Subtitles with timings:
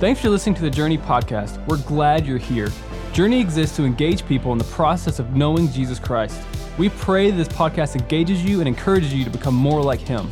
[0.00, 1.62] Thanks for listening to the Journey podcast.
[1.66, 2.70] We're glad you're here.
[3.12, 6.40] Journey exists to engage people in the process of knowing Jesus Christ.
[6.78, 10.30] We pray that this podcast engages you and encourages you to become more like Him.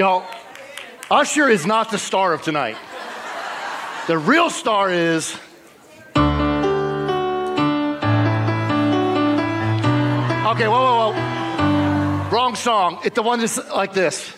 [0.00, 0.24] Y'all,
[1.10, 2.78] Usher is not the star of tonight.
[4.06, 5.34] The real star is.
[6.16, 6.24] Okay,
[10.68, 12.30] whoa, whoa, whoa.
[12.30, 13.00] Wrong song.
[13.04, 14.32] It's the one that's like this.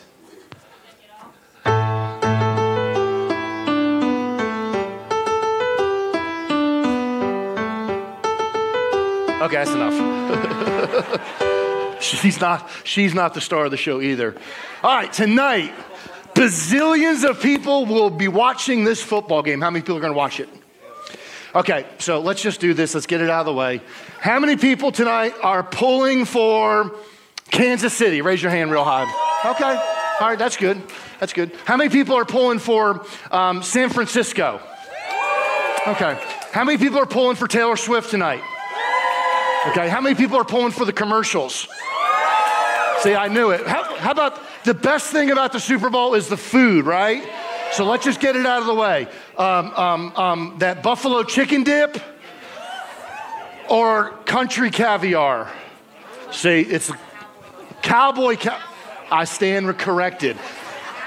[9.45, 11.43] Okay, that's enough.
[12.03, 14.35] she's not she's not the star of the show either.
[14.83, 15.73] All right, tonight,
[16.35, 19.61] bazillions of people will be watching this football game.
[19.61, 20.49] How many people are going to watch it?
[21.55, 22.95] Okay, so let's just do this.
[22.95, 23.83] Let's get it out of the way.
[24.21, 26.97] How many people tonight are pulling for
[27.51, 28.23] Kansas City?
[28.23, 29.03] Raise your hand real high.
[29.51, 29.65] Okay,
[30.21, 30.81] all right, that's good.
[31.21, 31.53] That's good.
[31.65, 34.61] How many people are pulling for um, San Francisco?
[35.87, 36.17] Okay.
[36.53, 38.43] How many people are pulling for Taylor Swift tonight?
[39.69, 41.67] Okay, how many people are pulling for the commercials?
[43.03, 43.67] See, I knew it.
[43.67, 47.29] How, how, about the best thing about the Super Bowl is the food, right?
[47.73, 49.09] So let's just get it out of the way.
[49.37, 52.01] Um, um, um, that buffalo chicken dip
[53.69, 55.51] or country caviar?
[56.31, 56.93] See, it's
[57.83, 58.37] cowboy.
[59.11, 60.37] I stand corrected.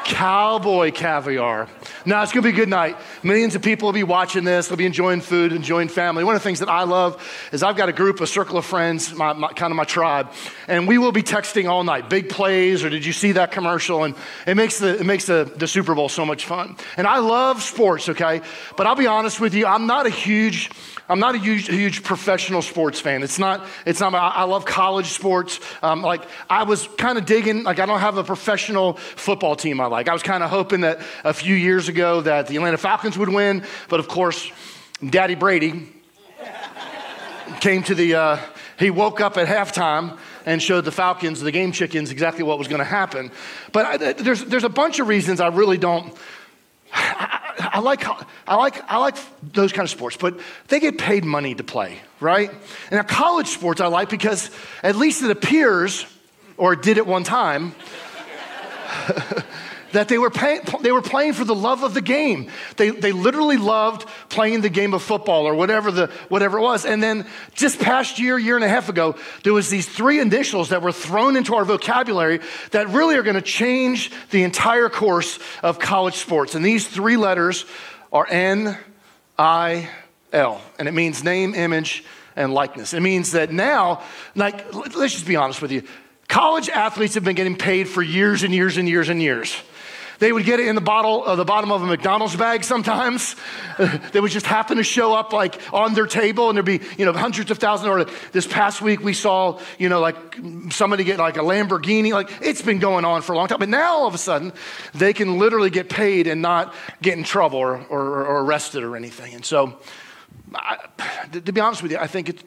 [0.05, 1.67] Cowboy caviar.
[2.05, 2.95] Now, it's going to be a good night.
[3.23, 4.67] Millions of people will be watching this.
[4.67, 6.23] They'll be enjoying food, enjoying family.
[6.23, 7.19] One of the things that I love
[7.51, 10.31] is I've got a group, a circle of friends, my, my, kind of my tribe,
[10.67, 12.07] and we will be texting all night.
[12.07, 14.03] Big plays, or did you see that commercial?
[14.03, 14.13] And
[14.45, 16.77] it makes the, it makes the, the Super Bowl so much fun.
[16.97, 18.41] And I love sports, okay?
[18.77, 20.69] But I'll be honest with you, I'm not a huge
[21.07, 23.21] I'm not a huge, huge professional sports fan.
[23.21, 25.59] It's not, it's not, I love college sports.
[25.83, 29.79] Um, like, I was kind of digging, like, I don't have a professional football team
[29.79, 30.09] I like.
[30.09, 33.29] I was kind of hoping that a few years ago that the Atlanta Falcons would
[33.29, 34.51] win, but of course,
[35.07, 35.89] Daddy Brady
[37.59, 38.39] came to the, uh,
[38.79, 42.67] he woke up at halftime and showed the Falcons, the game chickens, exactly what was
[42.67, 43.31] going to happen.
[43.71, 46.15] But I, there's, there's a bunch of reasons I really don't.
[47.59, 48.05] I, like,
[48.47, 49.15] I, like, I like
[49.53, 52.49] those kind of sports, but they get paid money to play, right?
[52.49, 54.49] And now college sports I like because
[54.83, 56.05] at least it appears,
[56.57, 57.75] or did at one time,
[59.91, 62.49] that they were, pay, they were playing for the love of the game.
[62.77, 66.85] They, they literally loved playing the game of football or whatever, the, whatever it was.
[66.85, 70.69] And then just past year, year and a half ago, there was these three initials
[70.69, 72.39] that were thrown into our vocabulary
[72.71, 76.55] that really are going to change the entire course of college sports.
[76.55, 77.65] And these three letters
[78.11, 78.77] are N,
[79.37, 79.89] I,
[80.33, 80.61] L.
[80.77, 82.03] And it means name, image,
[82.35, 82.93] and likeness.
[82.93, 84.01] It means that now,
[84.35, 85.83] like, let's just be honest with you.
[86.27, 89.55] College athletes have been getting paid for years and years and years and years.
[90.19, 93.35] They would get it in the bottle, uh, the bottom of a McDonald's bag sometimes.
[94.11, 97.05] They would just happen to show up like on their table, and there'd be you
[97.05, 97.89] know hundreds of thousands.
[97.89, 100.15] Or this past week we saw you know like
[100.69, 102.13] somebody get like a Lamborghini.
[102.13, 104.53] Like it's been going on for a long time, but now all of a sudden
[104.93, 108.95] they can literally get paid and not get in trouble or, or, or arrested or
[108.95, 109.33] anything.
[109.33, 109.77] And so,
[110.53, 110.77] I,
[111.31, 112.43] to be honest with you, I think it's.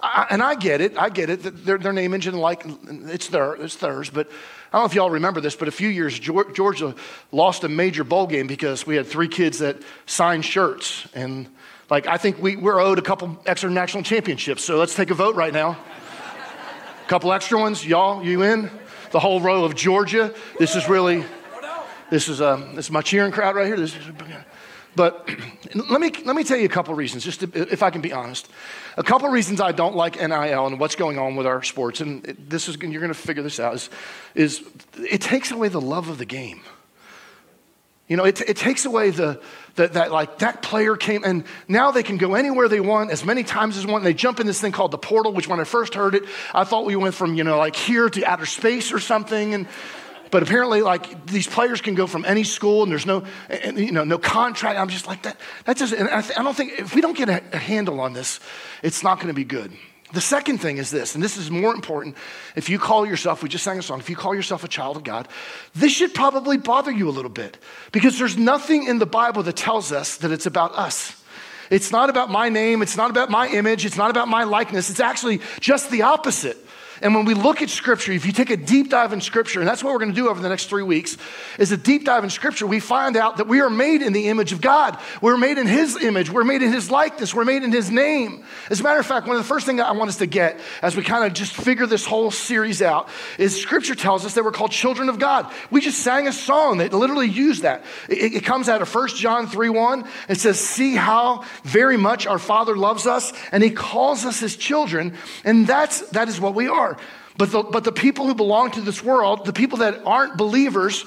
[0.00, 1.42] I, and I get it, I get it.
[1.64, 4.10] Their, their name engine, like it's their, it's theirs.
[4.10, 4.30] But
[4.70, 6.94] I don't know if y'all remember this, but a few years Georgia
[7.32, 11.48] lost a major bowl game because we had three kids that signed shirts, and
[11.88, 14.62] like I think we, we're owed a couple extra national championships.
[14.62, 15.70] So let's take a vote right now.
[15.70, 18.70] a couple extra ones, y'all, you in?
[19.10, 20.34] The whole row of Georgia.
[20.58, 21.24] This is really,
[22.10, 23.78] this is um, this is my cheering crowd right here.
[23.78, 24.02] This is,
[24.98, 25.30] but
[25.88, 28.12] let me, let me tell you a couple reasons, just to, if I can be
[28.12, 28.48] honest.
[28.96, 32.24] A couple reasons I don't like NIL and what's going on with our sports, and
[32.24, 33.90] this is, you're going to figure this out, is,
[34.34, 34.64] is
[35.08, 36.62] it takes away the love of the game.
[38.08, 39.40] You know, it, it takes away the,
[39.76, 43.24] the, that, like, that player came, and now they can go anywhere they want, as
[43.24, 45.46] many times as they want, and they jump in this thing called the portal, which
[45.46, 48.24] when I first heard it, I thought we went from, you know, like here to
[48.24, 49.68] outer space or something, and
[50.30, 53.24] but apparently, like these players can go from any school, and there's no,
[53.74, 54.78] you know, no contract.
[54.78, 55.38] I'm just like that.
[55.64, 58.00] That just, and I, th- I don't think if we don't get a, a handle
[58.00, 58.40] on this,
[58.82, 59.72] it's not going to be good.
[60.12, 62.16] The second thing is this, and this is more important.
[62.56, 64.96] If you call yourself, we just sang a song, if you call yourself a child
[64.96, 65.28] of God,
[65.74, 67.58] this should probably bother you a little bit
[67.92, 71.22] because there's nothing in the Bible that tells us that it's about us.
[71.70, 72.80] It's not about my name.
[72.80, 73.84] It's not about my image.
[73.84, 74.88] It's not about my likeness.
[74.88, 76.56] It's actually just the opposite.
[77.02, 79.68] And when we look at Scripture, if you take a deep dive in Scripture, and
[79.68, 81.16] that's what we're going to do over the next three weeks,
[81.58, 84.28] is a deep dive in Scripture, we find out that we are made in the
[84.28, 84.98] image of God.
[85.20, 86.30] We're made in His image.
[86.30, 87.34] We're made in His likeness.
[87.34, 88.44] We're made in His name.
[88.70, 90.58] As a matter of fact, one of the first things I want us to get
[90.82, 93.08] as we kind of just figure this whole series out
[93.38, 95.52] is Scripture tells us that we're called children of God.
[95.70, 97.84] We just sang a song that literally used that.
[98.08, 100.08] It, it comes out of 1 John 3 1.
[100.28, 104.56] It says, See how very much our Father loves us, and He calls us His
[104.56, 105.14] children.
[105.44, 106.87] And that's, that is what we are.
[107.36, 111.04] But the, but the people who belong to this world, the people that aren't believers,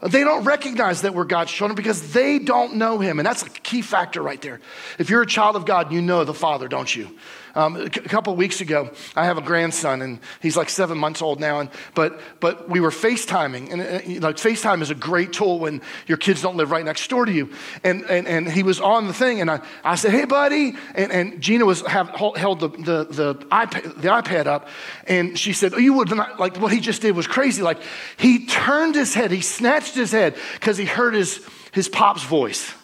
[0.00, 3.18] they don't recognize that we're God's children because they don't know Him.
[3.18, 4.60] And that's a key factor right there.
[4.98, 7.08] If you're a child of God, you know the Father, don't you?
[7.54, 11.38] Um, a couple weeks ago, I have a grandson, and he's like seven months old
[11.38, 11.60] now.
[11.60, 15.80] And but but we were FaceTiming, and uh, like FaceTime is a great tool when
[16.08, 17.50] your kids don't live right next door to you.
[17.84, 21.12] And and, and he was on the thing, and I, I said, "Hey, buddy," and,
[21.12, 24.68] and Gina was have, held the, the the iPad the iPad up,
[25.06, 27.62] and she said, "Oh, you would not like what he just did was crazy.
[27.62, 27.80] Like
[28.16, 32.74] he turned his head, he snatched his head because he heard his his pop's voice."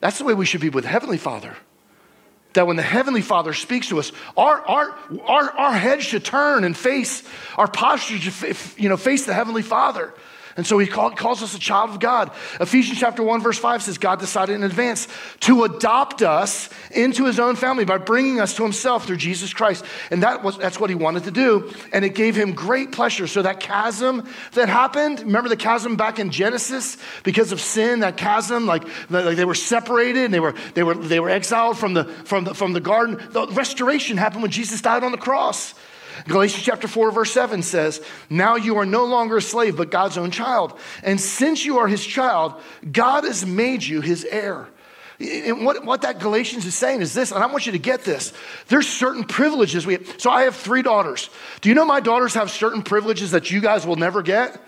[0.00, 1.56] That's the way we should be with Heavenly Father
[2.56, 6.64] that when the Heavenly Father speaks to us, our, our, our, our head should turn
[6.64, 7.22] and face,
[7.56, 10.12] our posture should you know, face the Heavenly Father.
[10.56, 12.30] And so he call, calls us a child of God.
[12.60, 15.06] Ephesians chapter 1, verse 5 says, God decided in advance
[15.40, 19.84] to adopt us into his own family by bringing us to himself through Jesus Christ.
[20.10, 21.70] And that was, that's what he wanted to do.
[21.92, 23.26] And it gave him great pleasure.
[23.26, 26.96] So that chasm that happened, remember the chasm back in Genesis?
[27.22, 30.94] Because of sin, that chasm, like, like they were separated and they were, they were,
[30.94, 33.20] they were exiled from the, from, the, from the garden.
[33.30, 35.74] The restoration happened when Jesus died on the cross.
[36.24, 40.16] Galatians chapter 4, verse 7 says, Now you are no longer a slave, but God's
[40.18, 40.78] own child.
[41.02, 42.54] And since you are his child,
[42.90, 44.68] God has made you his heir.
[45.18, 48.04] And what, what that Galatians is saying is this, and I want you to get
[48.04, 48.34] this.
[48.68, 50.20] There's certain privileges we have.
[50.20, 51.30] So I have three daughters.
[51.62, 54.60] Do you know my daughters have certain privileges that you guys will never get?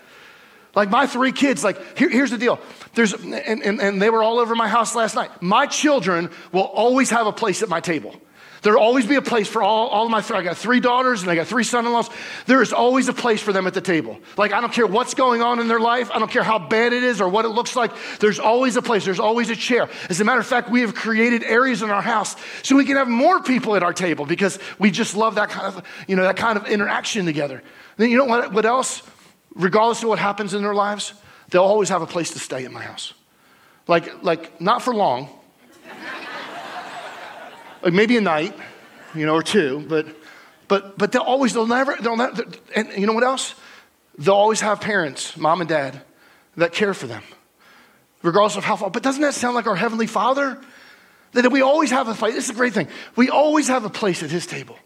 [0.75, 2.59] Like my three kids, like here, here's the deal.
[2.93, 5.29] There's and, and, and they were all over my house last night.
[5.41, 8.15] My children will always have a place at my table.
[8.61, 11.31] There'll always be a place for all, all of my, I got three daughters and
[11.31, 12.09] I got three son in laws.
[12.45, 14.19] There is always a place for them at the table.
[14.37, 16.11] Like, I don't care what's going on in their life.
[16.11, 17.91] I don't care how bad it is or what it looks like.
[18.19, 19.05] There's always a place.
[19.05, 19.89] There's always a chair.
[20.09, 22.97] As a matter of fact, we have created areas in our house so we can
[22.97, 26.23] have more people at our table because we just love that kind of, you know,
[26.23, 27.63] that kind of interaction together.
[27.97, 29.03] Then you know what, what else?
[29.55, 31.13] Regardless of what happens in their lives,
[31.49, 33.13] they'll always have a place to stay at my house.
[33.87, 35.29] Like, like not for long,
[37.83, 38.55] maybe a night,
[39.15, 40.07] you know, or two, but
[40.67, 42.45] but but they'll always they'll never they'll never
[42.75, 43.55] and you know what else?
[44.17, 46.01] They'll always have parents, mom and dad,
[46.57, 47.23] that care for them,
[48.21, 48.89] regardless of how far.
[48.89, 50.59] But doesn't that sound like our heavenly Father?
[51.33, 52.33] That we always have a place.
[52.33, 52.87] This is a great thing.
[53.15, 54.77] We always have a place at His table.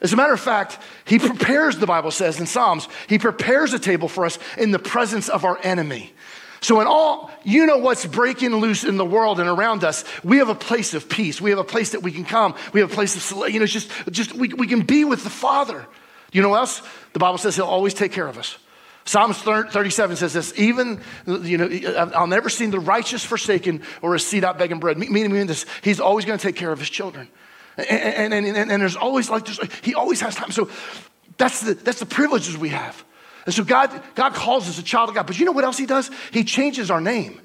[0.00, 1.78] As a matter of fact, He prepares.
[1.78, 5.44] The Bible says in Psalms, He prepares a table for us in the presence of
[5.44, 6.12] our enemy.
[6.62, 10.38] So, in all, you know what's breaking loose in the world and around us, we
[10.38, 11.40] have a place of peace.
[11.40, 12.54] We have a place that we can come.
[12.72, 15.30] We have a place of, you know, just, just we, we can be with the
[15.30, 15.84] Father.
[16.30, 16.80] You know what else?
[17.14, 18.56] The Bible says He'll always take care of us.
[19.04, 24.20] Psalms 37 says this, even, you know, I'll never see the righteous forsaken or a
[24.20, 24.96] seed out begging bread.
[24.96, 27.28] Meaning, meaning this, he's always going to take care of his children.
[27.76, 30.52] And, and, and, and there's always like, there's, he always has time.
[30.52, 30.70] So
[31.36, 33.04] that's the, that's the privileges we have.
[33.44, 35.26] And so God, God calls us a child of God.
[35.26, 36.10] But you know what else He does?
[36.32, 37.40] He changes our name.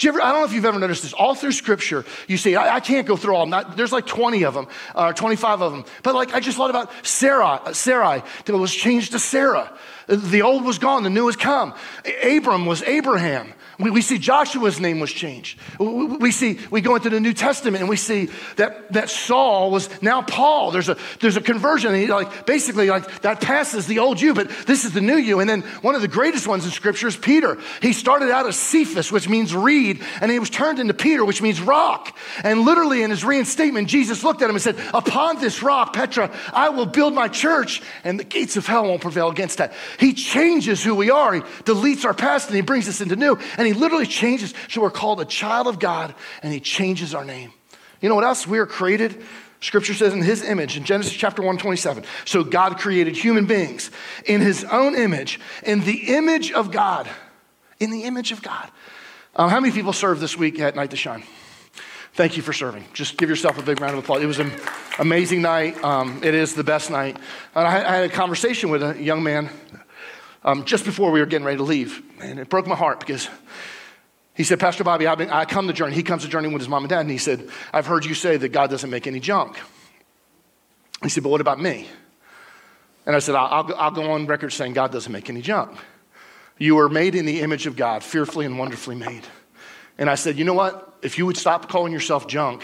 [0.00, 1.12] Do you ever, I don't know if you've ever noticed this.
[1.12, 3.72] All through Scripture, you see, I, I can't go through all them.
[3.76, 5.84] there's like 20 of them, or uh, 25 of them.
[6.02, 9.70] But like, I just thought about Sarah, Sarai, that was changed to Sarah.
[10.10, 11.74] The old was gone, the new has come.
[12.24, 13.54] Abram was Abraham.
[13.80, 15.58] We, we see Joshua's name was changed.
[15.78, 19.70] We, we, see, we go into the New Testament and we see that, that Saul
[19.70, 20.70] was now Paul.
[20.70, 21.94] There's a, there's a conversion.
[21.94, 25.40] He, like, basically, like, that passes the old you, but this is the new you.
[25.40, 27.56] And then one of the greatest ones in Scripture is Peter.
[27.80, 31.40] He started out as Cephas, which means reed, and he was turned into Peter, which
[31.40, 32.16] means rock.
[32.44, 36.30] And literally in his reinstatement, Jesus looked at him and said, Upon this rock, Petra,
[36.52, 39.72] I will build my church, and the gates of hell won't prevail against that.
[40.00, 41.34] He changes who we are.
[41.34, 43.38] He deletes our past and he brings us into new.
[43.58, 44.54] And he literally changes.
[44.70, 47.52] So we're called a child of God and he changes our name.
[48.00, 48.46] You know what else?
[48.46, 49.22] We are created,
[49.60, 52.04] scripture says, in his image in Genesis chapter 127.
[52.24, 53.90] So God created human beings
[54.24, 57.06] in his own image, in the image of God.
[57.78, 58.70] In the image of God.
[59.36, 61.24] Um, how many people served this week at Night to Shine?
[62.14, 62.86] Thank you for serving.
[62.94, 64.22] Just give yourself a big round of applause.
[64.22, 64.50] It was an
[64.98, 65.82] amazing night.
[65.84, 67.16] Um, it is the best night.
[67.54, 69.48] And I, I, had a conversation with a young man
[70.44, 73.28] um, just before we were getting ready to leave, and it broke my heart because
[74.34, 75.94] He said, Pastor Bobby, been, I come to Journey.
[75.94, 78.14] He comes to Journey with his mom and dad, and he said, I've heard you
[78.14, 79.58] say that God doesn't make any junk.
[81.02, 81.88] He said, But what about me?
[83.06, 85.76] And I said, I'll, I'll, I'll go on record saying God doesn't make any junk.
[86.58, 89.26] You were made in the image of God, fearfully and wonderfully made.
[89.98, 90.98] And I said, You know what?
[91.02, 92.62] If you would stop calling yourself junk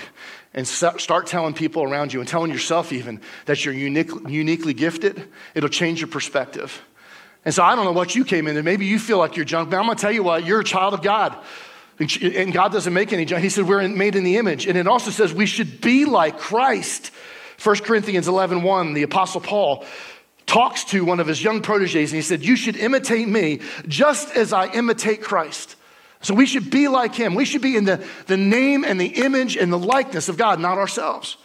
[0.54, 5.28] and start telling people around you and telling yourself even that you're unique, uniquely gifted,
[5.54, 6.82] it'll change your perspective.
[7.46, 8.64] And so I don't know what you came into.
[8.64, 10.64] Maybe you feel like you're junk, but I'm going to tell you what, you're a
[10.64, 11.38] child of God.
[11.98, 13.42] And God doesn't make any junk.
[13.42, 14.66] He said we're made in the image.
[14.66, 17.12] And it also says we should be like Christ.
[17.62, 19.86] 1 Corinthians 11 1, the Apostle Paul
[20.46, 24.36] talks to one of his young proteges and he said, You should imitate me just
[24.36, 25.76] as I imitate Christ.
[26.22, 27.36] So we should be like him.
[27.36, 30.58] We should be in the, the name and the image and the likeness of God,
[30.58, 31.36] not ourselves.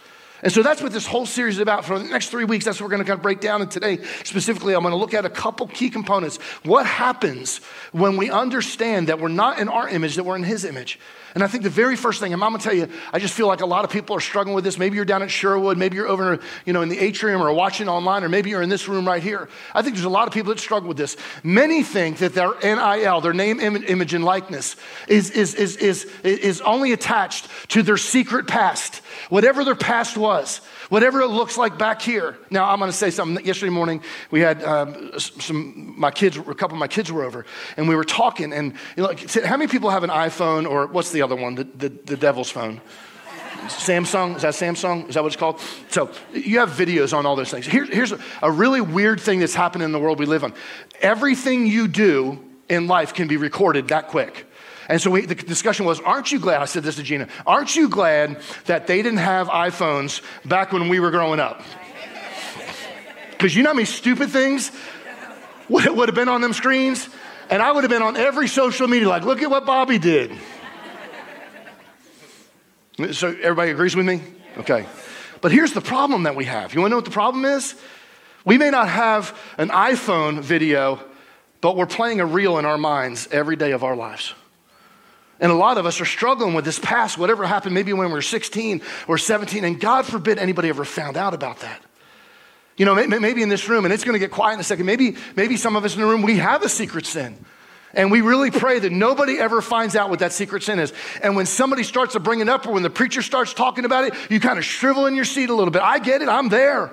[0.44, 1.86] And so that's what this whole series is about.
[1.86, 3.62] For the next three weeks, that's what we're going to kind of break down.
[3.62, 6.38] And today, specifically, I'm going to look at a couple key components.
[6.64, 7.58] What happens
[7.92, 11.00] when we understand that we're not in our image, that we're in His image?
[11.34, 13.48] And I think the very first thing, and I'm gonna tell you, I just feel
[13.48, 14.78] like a lot of people are struggling with this.
[14.78, 17.88] Maybe you're down at Sherwood, maybe you're over, you know, in the atrium or watching
[17.88, 19.48] online, or maybe you're in this room right here.
[19.74, 21.16] I think there's a lot of people that struggle with this.
[21.44, 24.76] Many think that their NIL, their name, image, and likeness,
[25.08, 28.98] is, is, is, is, is only attached to their secret past,
[29.30, 30.31] whatever their past was
[30.90, 32.38] whatever it looks like back here.
[32.50, 33.46] Now, I'm going to say something.
[33.46, 37.46] Yesterday morning, we had um, some, my kids, a couple of my kids were over,
[37.78, 38.54] and we were talking.
[38.54, 39.14] And you know,
[39.46, 42.50] how many people have an iPhone or what's the other one, the, the, the devil's
[42.50, 42.82] phone?
[43.68, 45.08] Samsung, is that Samsung?
[45.08, 45.60] Is that what it's called?
[45.90, 47.68] So you have videos on all those things.
[47.68, 50.54] Here, here's a, a really weird thing that's happening in the world we live in.
[51.00, 54.48] Everything you do in life can be recorded that quick.
[54.92, 56.62] And so we, the discussion was, aren't you glad?
[56.62, 60.90] I said this to Gina, aren't you glad that they didn't have iPhones back when
[60.90, 61.62] we were growing up?
[63.32, 64.70] Because you know how many stupid things
[65.70, 67.08] would, would have been on them screens?
[67.50, 70.34] And I would have been on every social media, like, look at what Bobby did.
[73.14, 74.22] So everybody agrees with me?
[74.58, 74.86] Okay.
[75.40, 76.74] But here's the problem that we have.
[76.74, 77.76] You wanna know what the problem is?
[78.44, 81.00] We may not have an iPhone video,
[81.62, 84.34] but we're playing a reel in our minds every day of our lives.
[85.42, 88.14] And a lot of us are struggling with this past, whatever happened maybe when we
[88.14, 91.82] were 16 or 17, and God forbid anybody ever found out about that.
[92.78, 94.86] You know, maybe in this room, and it's going to get quiet in a second,
[94.86, 97.44] maybe, maybe some of us in the room, we have a secret sin.
[97.94, 100.94] And we really pray that nobody ever finds out what that secret sin is.
[101.22, 104.06] And when somebody starts to bring it up or when the preacher starts talking about
[104.06, 105.82] it, you kind of shrivel in your seat a little bit.
[105.82, 106.92] I get it, I'm there.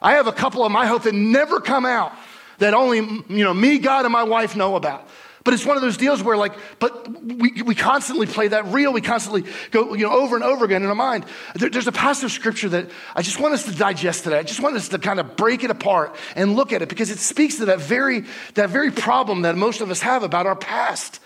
[0.00, 2.12] I have a couple of my hope that never come out
[2.58, 5.08] that only, you know, me, God, and my wife know about.
[5.48, 8.92] But it's one of those deals where, like, but we, we constantly play that reel.
[8.92, 11.24] We constantly go, you know, over and over again in our mind.
[11.54, 14.40] There, there's a passage of scripture that I just want us to digest today.
[14.40, 17.10] I just want us to kind of break it apart and look at it because
[17.10, 18.26] it speaks to that very,
[18.56, 21.18] that very problem that most of us have about our past.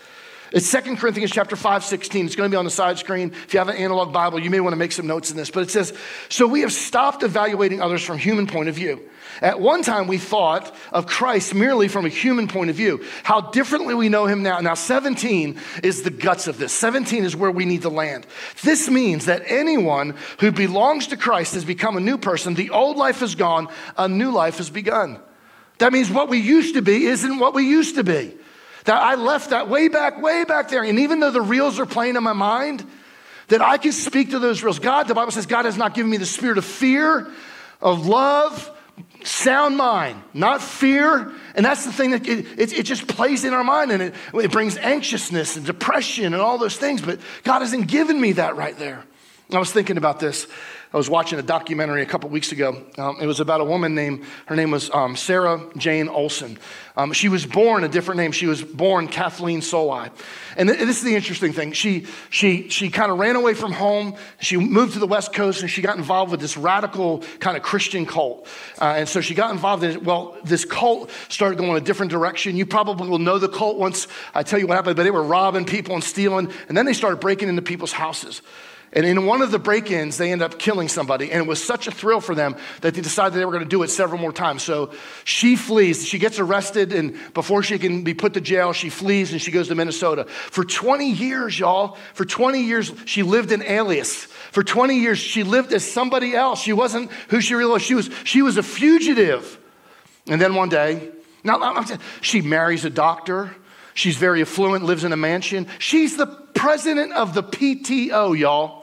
[0.53, 2.25] It's 2 Corinthians chapter 5, 16.
[2.25, 3.33] It's going to be on the side screen.
[3.33, 5.51] If you have an analog Bible, you may want to make some notes in this.
[5.51, 5.93] But it says,
[6.29, 9.01] So we have stopped evaluating others from human point of view.
[9.41, 13.03] At one time, we thought of Christ merely from a human point of view.
[13.23, 14.59] How differently we know him now.
[14.59, 16.73] Now, 17 is the guts of this.
[16.73, 18.27] 17 is where we need to land.
[18.63, 22.53] This means that anyone who belongs to Christ has become a new person.
[22.53, 25.19] The old life is gone, a new life has begun.
[25.79, 28.33] That means what we used to be isn't what we used to be.
[28.85, 30.83] That I left that way back, way back there.
[30.83, 32.85] And even though the reels are playing in my mind,
[33.47, 34.79] that I can speak to those reels.
[34.79, 37.31] God, the Bible says, God has not given me the spirit of fear,
[37.81, 38.69] of love,
[39.23, 41.31] sound mind, not fear.
[41.55, 44.15] And that's the thing that it, it, it, just plays in our mind and it,
[44.33, 47.01] it brings anxiousness and depression and all those things.
[47.01, 49.03] But God hasn't given me that right there.
[49.51, 50.47] I was thinking about this.
[50.93, 52.79] I was watching a documentary a couple weeks ago.
[52.99, 56.59] Um, it was about a woman named, her name was um, Sara Jane Olson.
[56.95, 58.31] Um, she was born a different name.
[58.31, 60.11] She was born Kathleen Soliah.
[60.55, 61.71] And this is the interesting thing.
[61.71, 64.15] She, she, she kind of ran away from home.
[64.39, 67.63] She moved to the West Coast and she got involved with this radical kind of
[67.63, 68.47] Christian cult.
[68.79, 70.03] Uh, and so she got involved in it.
[70.03, 72.55] Well, this cult started going a different direction.
[72.55, 75.23] You probably will know the cult once I tell you what happened, but they were
[75.23, 76.51] robbing people and stealing.
[76.67, 78.43] And then they started breaking into people's houses.
[78.95, 81.31] And in one of the break ins, they end up killing somebody.
[81.31, 83.69] And it was such a thrill for them that they decided they were going to
[83.69, 84.61] do it several more times.
[84.61, 84.91] So
[85.23, 86.07] she flees.
[86.07, 86.93] She gets arrested.
[86.93, 90.25] And before she can be put to jail, she flees and she goes to Minnesota.
[90.25, 94.25] For 20 years, y'all, for 20 years, she lived in alias.
[94.51, 96.61] For 20 years, she lived as somebody else.
[96.61, 97.81] She wasn't who she really was.
[97.81, 99.59] She was, she was a fugitive.
[100.27, 101.09] And then one day,
[101.43, 101.83] now
[102.21, 103.55] she marries a doctor.
[103.95, 105.67] She's very affluent, lives in a mansion.
[105.79, 108.82] She's the president of the PTO, y'all.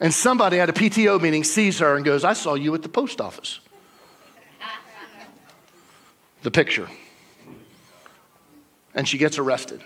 [0.00, 2.88] And somebody at a PTO meeting sees her and goes, I saw you at the
[2.88, 3.60] post office.
[6.42, 6.88] The picture.
[8.94, 9.82] And she gets arrested.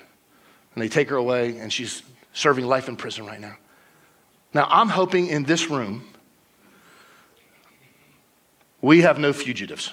[0.75, 2.03] And they take her away, and she's
[2.33, 3.57] serving life in prison right now.
[4.53, 6.05] Now, I'm hoping in this room,
[8.81, 9.93] we have no fugitives.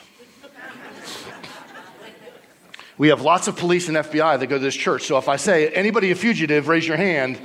[2.98, 5.06] we have lots of police and FBI that go to this church.
[5.06, 7.40] So if I say, anybody a fugitive, raise your hand,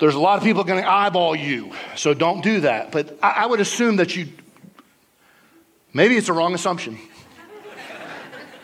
[0.00, 1.72] there's a lot of people going to eyeball you.
[1.96, 2.92] So don't do that.
[2.92, 4.28] But I, I would assume that you,
[5.92, 6.98] maybe it's a wrong assumption.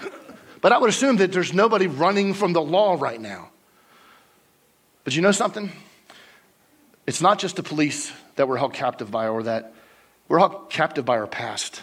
[0.61, 3.51] but I would assume that there's nobody running from the law right now.
[5.05, 5.73] But you know something?
[7.07, 9.75] It's not just the police that we're held captive by or that
[10.29, 11.83] we're held captive by our past.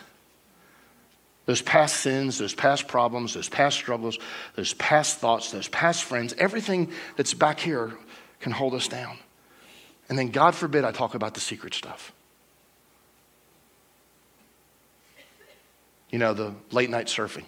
[1.45, 4.19] Those past sins, those past problems, those past struggles,
[4.55, 7.91] those past thoughts, those past friends, everything that's back here
[8.39, 9.17] can hold us down.
[10.09, 12.11] And then, God forbid, I talk about the secret stuff.
[16.09, 17.45] You know, the late night surfing,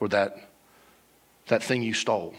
[0.00, 0.48] or that,
[1.48, 2.34] that thing you stole,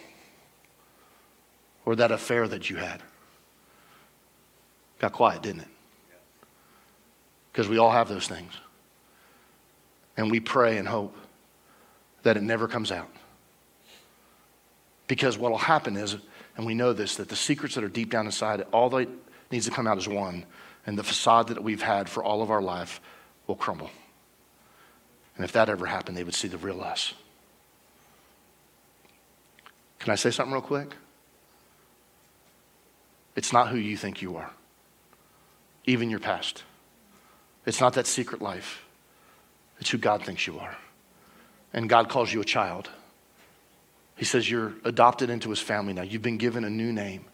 [1.86, 3.04] or that affair that you had.
[4.98, 5.68] Got quiet, didn't it?
[7.52, 8.54] Because we all have those things.
[10.18, 11.16] And we pray and hope
[12.24, 13.10] that it never comes out.
[15.08, 16.16] Because what will happen is,
[16.58, 19.08] and we know this, that the secrets that are deep down inside, all that
[19.52, 20.46] needs to come out is one.
[20.86, 23.00] And the facade that we've had for all of our life
[23.48, 23.90] will crumble.
[25.36, 27.14] And if that ever happened, they would see the real us.
[30.00, 30.96] Can I say something real quick?
[33.36, 34.52] It's not who you think you are,
[35.86, 36.64] even your past.
[37.66, 38.84] It's not that secret life.
[39.80, 40.78] It's who God thinks you are.
[41.74, 42.90] And God calls you a child.
[44.22, 46.04] He says you're adopted into his family now.
[46.04, 47.26] You've been given a new name.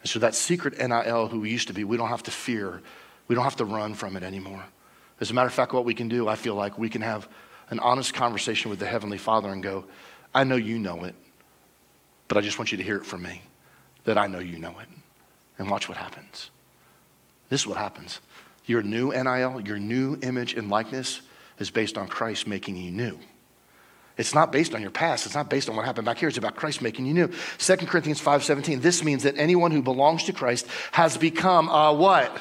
[0.00, 2.82] And so that secret NIL who we used to be, we don't have to fear.
[3.28, 4.64] We don't have to run from it anymore.
[5.20, 7.28] As a matter of fact, what we can do, I feel like we can have
[7.70, 9.84] an honest conversation with the Heavenly Father and go,
[10.34, 11.14] I know you know it,
[12.26, 13.42] but I just want you to hear it from me
[14.06, 14.88] that I know you know it.
[15.56, 16.50] And watch what happens.
[17.48, 18.18] This is what happens.
[18.64, 21.20] Your new NIL, your new image and likeness
[21.60, 23.20] is based on Christ making you new.
[24.16, 25.26] It's not based on your past.
[25.26, 26.28] It's not based on what happened back here.
[26.28, 27.30] It's about Christ making you new.
[27.58, 32.36] 2 Corinthians 5.17, this means that anyone who belongs to Christ has become a what?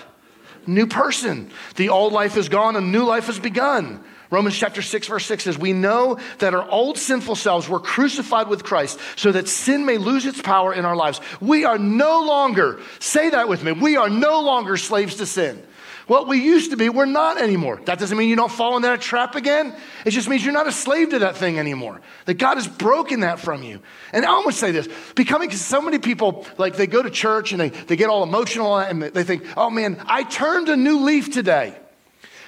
[0.65, 1.51] New person.
[1.75, 4.03] The old life is gone, a new life has begun.
[4.31, 8.47] Romans chapter 6, verse 6 says, We know that our old sinful selves were crucified
[8.47, 11.21] with Christ so that sin may lose its power in our lives.
[11.39, 15.61] We are no longer, say that with me, we are no longer slaves to sin.
[16.07, 17.81] What we used to be, we're not anymore.
[17.85, 19.75] That doesn't mean you don't fall in that trap again.
[20.05, 21.99] It just means you're not a slave to that thing anymore.
[22.25, 23.79] That God has broken that from you.
[24.13, 27.53] And I almost say this becoming, because so many people, like they go to church
[27.53, 30.99] and they, they get all emotional and they think, oh man, I turned a new
[30.99, 31.75] leaf today.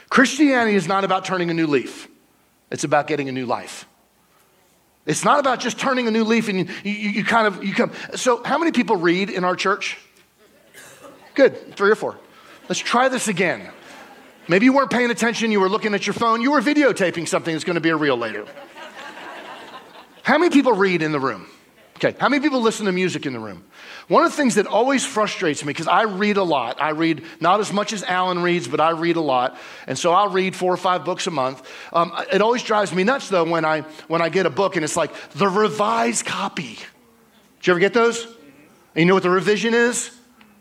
[0.10, 2.08] Christianity is not about turning a new leaf,
[2.70, 3.86] it's about getting a new life.
[5.08, 7.74] It's not about just turning a new leaf and you, you, you kind of you
[7.74, 7.94] come.
[8.16, 9.98] So, how many people read in our church?
[11.34, 12.18] Good, three or four.
[12.70, 13.70] Let's try this again.
[14.50, 17.54] Maybe you weren't paying attention, you were looking at your phone, you were videotaping something
[17.54, 18.46] that's to be a reel later.
[20.24, 21.48] How many people read in the room?
[21.98, 23.64] Okay, how many people listen to music in the room?
[24.08, 27.24] One of the things that always frustrates me, because I read a lot, I read
[27.40, 30.56] not as much as Alan reads, but I read a lot, and so I'll read
[30.56, 31.68] four or five books a month.
[31.92, 34.86] Um, it always drives me nuts, though, when I, when I get a book and
[34.86, 36.78] it's like the revised copy.
[37.60, 38.26] Did you ever get those?
[38.26, 38.36] And
[38.98, 40.12] you know what the revision is?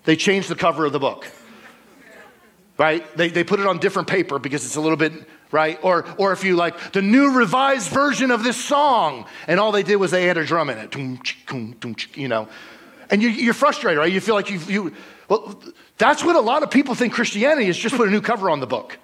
[0.05, 1.27] They change the cover of the book
[2.79, 3.17] right?
[3.17, 5.13] They, they put it on different paper because it's a little bit,
[5.51, 5.79] right?
[5.83, 9.83] Or, or if you like the new revised version of this song, and all they
[9.83, 12.49] did was they add a drum in it, you know.
[13.09, 14.13] And you, are frustrated, right?
[14.13, 14.95] You feel like you, you,
[15.29, 15.61] well,
[15.97, 18.61] that's what a lot of people think Christianity is just put a new cover on
[18.61, 18.99] the book.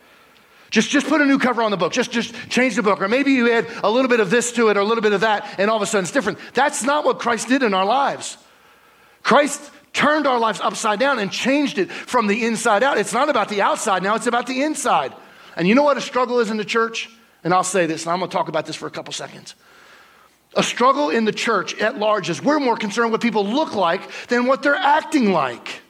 [0.70, 1.92] Just, just put a new cover on the book.
[1.92, 3.02] Just, just change the book.
[3.02, 5.12] Or maybe you add a little bit of this to it or a little bit
[5.12, 6.38] of that, and all of a sudden it's different.
[6.54, 8.38] That's not what Christ did in our lives.
[9.22, 12.98] Christ turned our lives upside down and changed it from the inside out.
[12.98, 15.12] It's not about the outside now, it's about the inside.
[15.56, 17.10] And you know what a struggle is in the church?
[17.44, 19.54] And I'll say this, and I'm gonna talk about this for a couple seconds.
[20.54, 24.02] A struggle in the church at large is we're more concerned what people look like
[24.28, 25.81] than what they're acting like.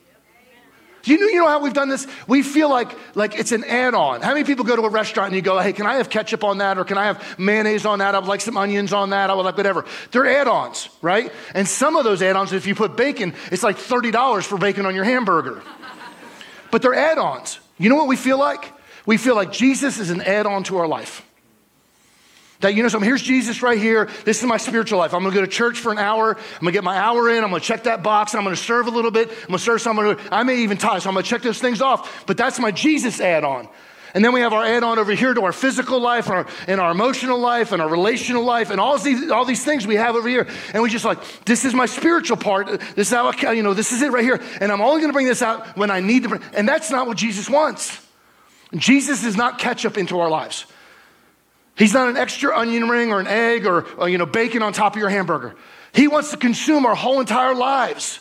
[1.04, 2.06] You know, you know how we've done this?
[2.26, 4.20] We feel like, like it's an add on.
[4.22, 6.44] How many people go to a restaurant and you go, hey, can I have ketchup
[6.44, 6.78] on that?
[6.78, 8.14] Or can I have mayonnaise on that?
[8.14, 9.30] I would like some onions on that.
[9.30, 9.84] I would like whatever.
[10.12, 11.32] They're add ons, right?
[11.54, 14.86] And some of those add ons, if you put bacon, it's like $30 for bacon
[14.86, 15.62] on your hamburger.
[16.70, 17.58] but they're add ons.
[17.78, 18.72] You know what we feel like?
[19.04, 21.26] We feel like Jesus is an add on to our life.
[22.62, 24.08] That, you know, so here's Jesus right here.
[24.24, 25.12] This is my spiritual life.
[25.14, 26.36] I'm to go to church for an hour.
[26.60, 27.42] I'm to get my hour in.
[27.42, 28.34] I'm to check that box.
[28.34, 29.30] I'm to serve a little bit.
[29.46, 30.16] I'm to serve someone.
[30.30, 31.02] I may even tithe.
[31.02, 32.24] So I'm to check those things off.
[32.26, 33.68] But that's my Jesus add on.
[34.14, 36.80] And then we have our add on over here to our physical life our, and
[36.80, 40.14] our emotional life and our relational life and all these, all these things we have
[40.14, 40.46] over here.
[40.72, 42.68] And we just like, this is my spiritual part.
[42.94, 44.40] This is how I, you know, this is it right here.
[44.60, 46.28] And I'm only going to bring this out when I need to.
[46.28, 47.98] Bring, and that's not what Jesus wants.
[48.76, 50.66] Jesus does not catch up into our lives.
[51.76, 54.72] He's not an extra onion ring or an egg or, or you know, bacon on
[54.72, 55.54] top of your hamburger.
[55.94, 58.20] He wants to consume our whole entire lives.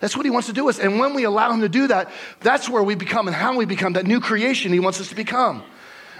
[0.00, 0.78] That's what he wants to do us.
[0.78, 3.64] And when we allow him to do that, that's where we become and how we
[3.64, 5.62] become that new creation he wants us to become.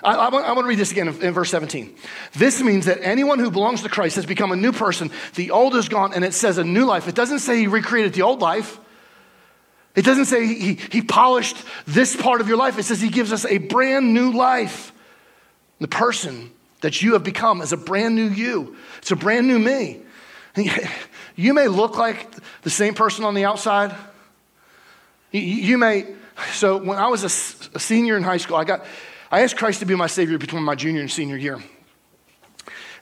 [0.02, 1.94] I, I, want, I want, to read this again in, in, verse 17.
[2.34, 5.10] This means that anyone who belongs to Christ has become a new person.
[5.34, 7.08] The old is gone, and it says a new life.
[7.08, 8.78] It doesn't say he recreated the old life.
[9.96, 12.78] It doesn't say he, he polished this part of your life.
[12.78, 14.92] It says he gives us a brand new life.
[15.80, 18.76] The person that you have become is a brand new you.
[18.98, 20.02] It's a brand new me.
[21.38, 23.94] You may look like the same person on the outside.
[25.30, 26.12] You may,
[26.52, 28.84] so when I was a, a senior in high school, I got,
[29.30, 31.62] I asked Christ to be my Savior between my junior and senior year.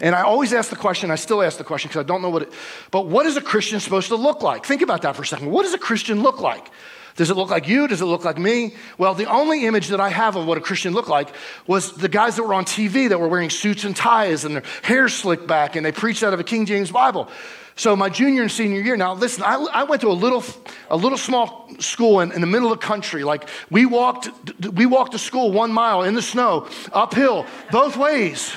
[0.00, 2.28] And I always ask the question, I still ask the question because I don't know
[2.28, 2.52] what it,
[2.90, 4.66] but what is a Christian supposed to look like?
[4.66, 5.50] Think about that for a second.
[5.50, 6.70] What does a Christian look like?
[7.16, 7.88] Does it look like you?
[7.88, 8.74] Does it look like me?
[8.98, 11.30] Well, the only image that I have of what a Christian looked like
[11.66, 14.62] was the guys that were on TV that were wearing suits and ties and their
[14.82, 17.28] hair slicked back and they preached out of a King James Bible.
[17.74, 20.44] So my junior and senior year, now listen, I, I went to a little,
[20.90, 23.24] a little small school in, in, the middle of the country.
[23.24, 24.30] Like we walked,
[24.72, 28.54] we walked to school one mile in the snow, uphill, both ways,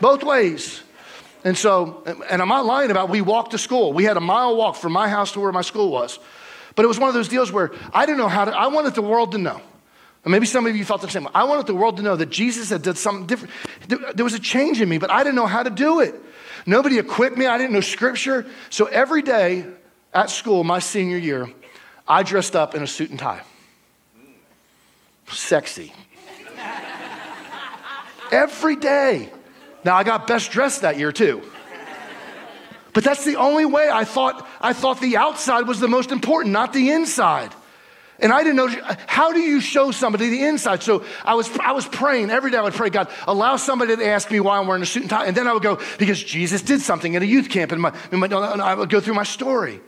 [0.00, 0.82] both ways.
[1.44, 3.92] And so, and I'm not lying about we walked to school.
[3.92, 6.18] We had a mile walk from my house to where my school was.
[6.74, 8.94] But it was one of those deals where I didn't know how to, I wanted
[8.94, 9.60] the world to know.
[10.24, 11.24] And maybe some of you felt the same.
[11.24, 11.30] Way.
[11.34, 13.52] I wanted the world to know that Jesus had done something different.
[13.88, 16.14] There was a change in me, but I didn't know how to do it.
[16.64, 17.46] Nobody equipped me.
[17.46, 18.46] I didn't know scripture.
[18.70, 19.66] So every day
[20.14, 21.48] at school, my senior year,
[22.06, 23.42] I dressed up in a suit and tie.
[25.28, 25.92] Sexy.
[28.32, 29.30] every day.
[29.84, 31.42] Now I got best dressed that year too.
[32.92, 36.52] But that's the only way I thought I thought the outside was the most important,
[36.52, 37.52] not the inside.
[38.18, 38.68] And I didn't know
[39.08, 40.82] how do you show somebody the inside.
[40.82, 42.58] So I was I was praying every day.
[42.58, 45.10] I would pray, God, allow somebody to ask me why I'm wearing a suit and
[45.10, 47.82] tie, and then I would go because Jesus did something at a youth camp, and,
[47.82, 49.80] my, and, my, and I would go through my story.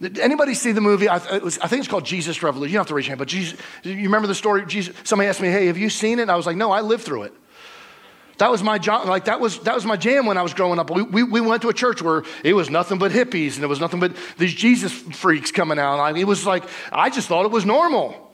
[0.00, 1.08] Did anybody see the movie?
[1.08, 2.70] I, was, I, think it's called Jesus Revolution.
[2.70, 4.64] You don't have to raise your hand, but Jesus, you remember the story?
[4.64, 6.82] Jesus, somebody asked me, "Hey, have you seen it?" And I was like, "No, I
[6.82, 7.34] lived through it."
[8.38, 9.06] That was my job.
[9.06, 10.90] Like that was that was my jam when I was growing up.
[10.90, 13.68] We, we, we, went to a church where it was nothing but hippies and it
[13.68, 16.12] was nothing but these Jesus freaks coming out.
[16.12, 18.32] Mean, it was like I just thought it was normal.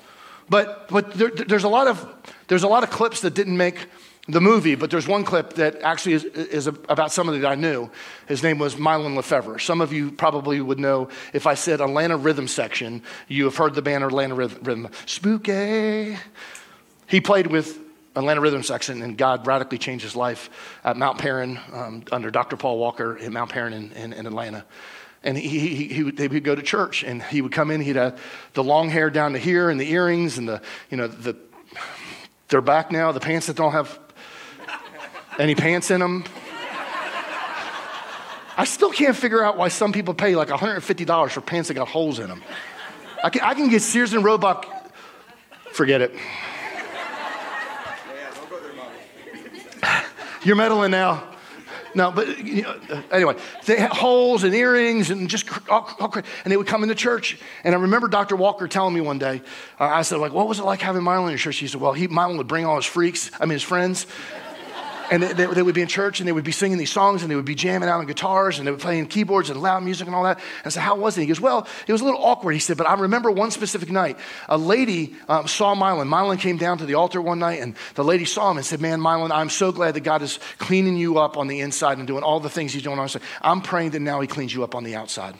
[0.49, 2.07] But but there, there's a lot of
[2.49, 3.87] there's a lot of clips that didn't make
[4.27, 7.91] the movie, but there's one clip that actually is, is about somebody that I knew.
[8.27, 9.61] His name was Mylon LeFevre.
[9.61, 13.75] Some of you probably would know if I said Atlanta Rhythm Section, you have heard
[13.75, 14.89] the band Atlanta Rhythm.
[15.05, 16.17] Spooky.
[17.07, 17.84] He played with
[18.17, 20.51] Atlanta Rhythm Section, and God radically changed his life
[20.85, 22.57] at Mount Paran um, under Dr.
[22.57, 24.65] Paul Walker at Mount Paran in, in, in Atlanta.
[25.23, 27.81] And he, he, he, would, they would go to church, and he would come in.
[27.81, 28.21] He'd have
[28.53, 31.35] the long hair down to here, and the earrings, and the you know the
[32.49, 33.11] they're back now.
[33.11, 33.99] The pants that don't have
[35.39, 36.25] any pants in them.
[38.57, 41.89] I still can't figure out why some people pay like $150 for pants that got
[41.89, 42.43] holes in them.
[43.23, 44.67] I can, I can get Sears and Roebuck.
[45.73, 46.15] Forget it.
[50.45, 51.31] You're meddling now.
[51.95, 52.77] No, but you know,
[53.11, 56.95] anyway, they had holes and earrings and just all, all, and they would come into
[56.95, 57.39] church.
[57.63, 58.35] And I remember Dr.
[58.35, 59.43] Walker telling me one day,
[59.79, 61.57] uh, I said, like, what was it like having Mylon in your church?
[61.57, 64.07] He said, well, he, would bring all his freaks, I mean, his friends,
[65.11, 67.31] and they, they, would be in church and they would be singing these songs and
[67.31, 70.07] they would be jamming out on guitars and they play playing keyboards and loud music
[70.07, 70.39] and all that.
[70.39, 71.23] And I said, How was it?
[71.23, 72.53] He goes, Well, it was a little awkward.
[72.53, 76.09] He said, But I remember one specific night, a lady um, saw Mylon.
[76.09, 78.81] Mylon came down to the altar one night and the lady saw him and said,
[78.81, 82.07] Man, Mylon, I'm so glad that God is cleaning you up on the inside and
[82.07, 83.23] doing all the things He's doing on the outside.
[83.43, 85.35] I'm praying that now He cleans you up on the outside.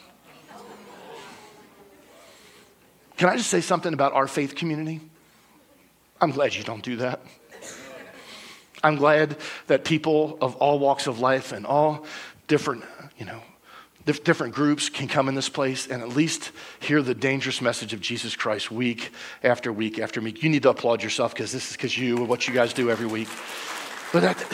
[3.17, 4.99] Can I just say something about our faith community?
[6.19, 7.21] I'm glad you don't do that.
[8.83, 12.05] I'm glad that people of all walks of life and all
[12.47, 12.83] different,
[13.17, 13.41] you know,
[14.05, 18.01] different groups can come in this place and at least hear the dangerous message of
[18.01, 19.11] Jesus Christ week
[19.43, 20.43] after week after week.
[20.43, 22.91] You need to applaud yourself because this is because you and what you guys do
[22.91, 23.27] every week.
[24.13, 24.45] But that,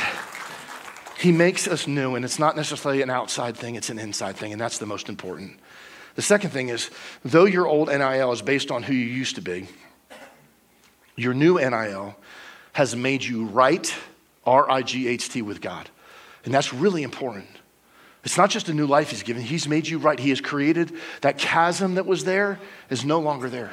[1.19, 4.53] he makes us new, and it's not necessarily an outside thing, it's an inside thing,
[4.53, 5.59] and that's the most important.
[6.15, 6.89] The second thing is,
[7.23, 9.67] though your old NIL is based on who you used to be,
[11.15, 12.15] your new NIL
[12.73, 13.93] has made you right
[14.45, 15.89] R I G H T with God.
[16.43, 17.47] And that's really important.
[18.23, 20.19] It's not just a new life He's given, He's made you right.
[20.19, 23.71] He has created that chasm that was there is no longer there.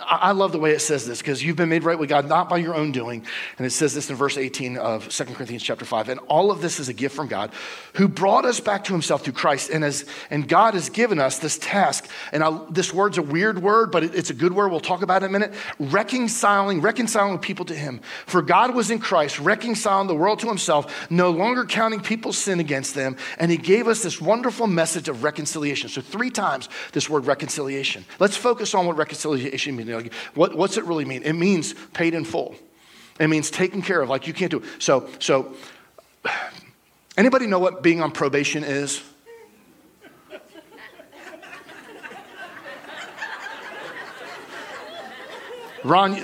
[0.00, 2.48] I love the way it says this because you've been made right with God not
[2.48, 3.26] by your own doing.
[3.58, 6.08] And it says this in verse 18 of 2 Corinthians chapter 5.
[6.08, 7.50] And all of this is a gift from God
[7.94, 9.70] who brought us back to himself through Christ.
[9.70, 12.08] And, as, and God has given us this task.
[12.32, 14.70] And I, this word's a weird word, but it, it's a good word.
[14.70, 15.54] We'll talk about it in a minute.
[15.78, 18.00] Reconciling, reconciling people to him.
[18.26, 22.60] For God was in Christ, reconciling the world to himself, no longer counting people's sin
[22.60, 23.16] against them.
[23.38, 25.90] And he gave us this wonderful message of reconciliation.
[25.90, 28.04] So, three times this word reconciliation.
[28.18, 29.81] Let's focus on what reconciliation means.
[29.84, 31.22] Like, what, what's it really mean?
[31.22, 32.54] It means paid in full.
[33.20, 34.64] It means taken care of, like you can't do it.
[34.78, 35.54] So, so
[37.16, 39.02] anybody know what being on probation is?
[45.84, 46.14] Ron,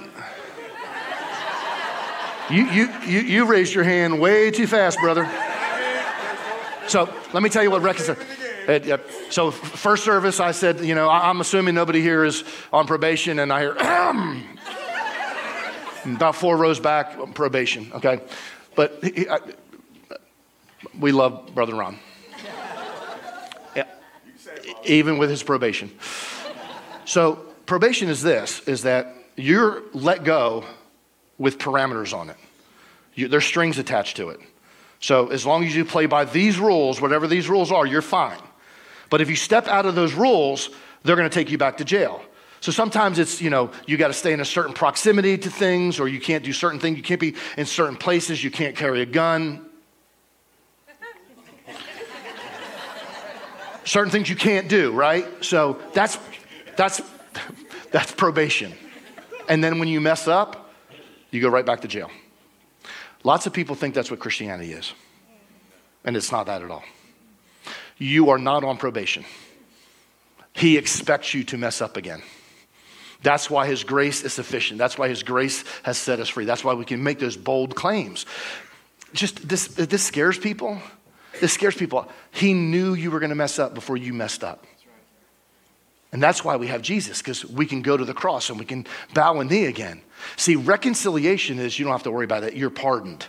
[2.50, 5.28] you, you, you, you raised your hand way too fast, brother.
[6.86, 8.47] So let me tell you what reconciliation.
[8.68, 9.08] Uh, yep.
[9.30, 13.50] So first service, I said, you know, I'm assuming nobody here is on probation, and
[13.50, 13.72] I hear
[16.16, 17.90] about four rows back, probation.
[17.94, 18.20] Okay,
[18.76, 19.38] but he, I,
[21.00, 21.98] we love Brother Ron.
[23.74, 23.84] Yeah.
[24.84, 25.90] Even with his probation.
[27.06, 30.66] So probation is this: is that you're let go
[31.38, 32.36] with parameters on it.
[33.14, 34.40] You, there's strings attached to it.
[35.00, 38.36] So as long as you play by these rules, whatever these rules are, you're fine.
[39.10, 40.70] But if you step out of those rules,
[41.02, 42.22] they're going to take you back to jail.
[42.60, 46.00] So sometimes it's, you know, you got to stay in a certain proximity to things,
[46.00, 46.96] or you can't do certain things.
[46.96, 48.42] You can't be in certain places.
[48.42, 49.64] You can't carry a gun.
[53.84, 55.26] certain things you can't do, right?
[55.44, 56.18] So that's,
[56.76, 57.00] that's,
[57.92, 58.72] that's probation.
[59.48, 60.72] And then when you mess up,
[61.30, 62.10] you go right back to jail.
[63.22, 64.92] Lots of people think that's what Christianity is,
[66.04, 66.84] and it's not that at all
[67.98, 69.24] you are not on probation.
[70.52, 72.22] He expects you to mess up again.
[73.22, 74.78] That's why His grace is sufficient.
[74.78, 76.44] That's why His grace has set us free.
[76.44, 78.26] That's why we can make those bold claims.
[79.12, 80.80] Just this, this scares people.
[81.40, 82.08] This scares people.
[82.30, 84.64] He knew you were going to mess up before you messed up.
[86.10, 88.64] And that's why we have Jesus, because we can go to the cross and we
[88.64, 90.00] can bow a knee again.
[90.36, 93.26] See, reconciliation is you don't have to worry about it, you're pardoned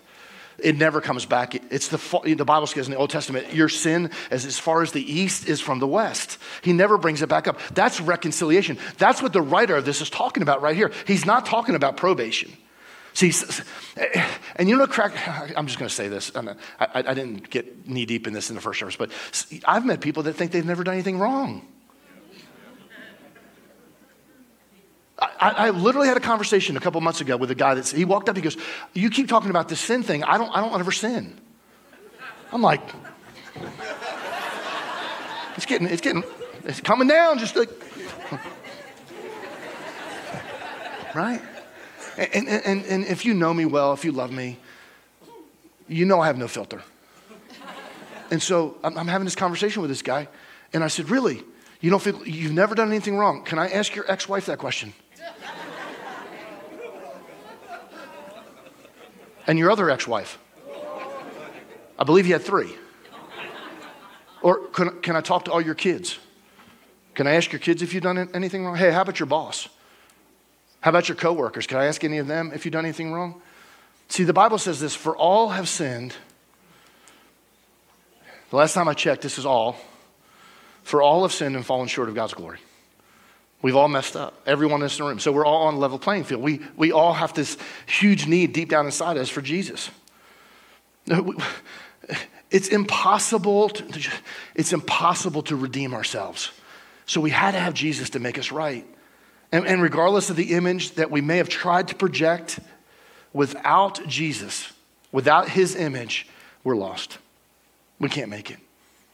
[0.64, 1.56] it never comes back.
[1.72, 4.92] It's the, the Bible says in the Old Testament, your sin is as far as
[4.92, 6.38] the east is from the west.
[6.62, 7.60] He never brings it back up.
[7.74, 8.78] That's reconciliation.
[8.98, 10.92] That's what the writer of this is talking about right here.
[11.06, 12.52] He's not talking about probation.
[13.14, 13.34] See,
[14.56, 15.14] and you know, crack,
[15.58, 16.32] I'm just going to say this.
[16.36, 19.12] I, I, I didn't get knee deep in this in the first service, but
[19.66, 21.68] I've met people that think they've never done anything wrong.
[25.22, 28.06] I, I, literally had a conversation a couple months ago with a guy that he
[28.06, 28.36] walked up.
[28.36, 28.58] He goes,
[28.94, 30.24] "You keep talking about this sin thing.
[30.24, 30.50] I don't.
[30.56, 31.40] I don't ever sin."
[32.52, 32.82] I'm like,
[35.58, 35.88] "It's getting.
[35.88, 36.24] It's getting.
[36.64, 37.40] It's coming down.
[37.40, 37.70] Just like,
[41.14, 41.42] right."
[42.18, 44.58] And, and, and if you know me well, if you love me,
[45.88, 46.82] you know I have no filter.
[48.30, 50.28] And so I'm, I'm having this conversation with this guy,
[50.74, 51.44] and I said, "Really?
[51.82, 53.44] You don't feel you've never done anything wrong?
[53.44, 54.94] Can I ask your ex-wife that question?"
[59.50, 60.38] And your other ex wife.
[61.98, 62.72] I believe you had three.
[64.44, 66.20] Or can, can I talk to all your kids?
[67.16, 68.76] Can I ask your kids if you've done anything wrong?
[68.76, 69.68] Hey, how about your boss?
[70.82, 71.66] How about your coworkers?
[71.66, 73.42] Can I ask any of them if you've done anything wrong?
[74.08, 76.16] See, the Bible says this for all have sinned.
[78.52, 79.78] The last time I checked, this is all.
[80.84, 82.60] For all have sinned and fallen short of God's glory.
[83.62, 85.20] We've all messed up, everyone in this room.
[85.20, 86.42] So we're all on level playing field.
[86.42, 89.90] We, we all have this huge need deep down inside us for Jesus.
[92.52, 94.12] It's impossible to,
[94.56, 96.52] it's impossible to redeem ourselves.
[97.06, 98.86] So we had to have Jesus to make us right.
[99.52, 102.60] And, and regardless of the image that we may have tried to project,
[103.34, 104.72] without Jesus,
[105.12, 106.28] without his image,
[106.64, 107.18] we're lost.
[108.00, 108.58] We can't make it.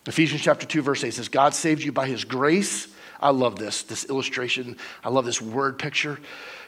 [0.08, 2.88] Ephesians chapter 2, verse 8 says, God saved you by his grace
[3.20, 4.78] I love this, this illustration.
[5.04, 6.20] I love this word picture.